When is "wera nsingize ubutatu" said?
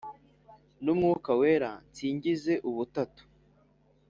1.39-3.23